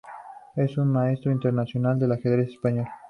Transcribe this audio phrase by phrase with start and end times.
[0.55, 2.87] Es un maestro internacional de ajedrez español.